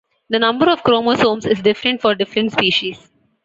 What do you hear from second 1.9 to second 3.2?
for different species.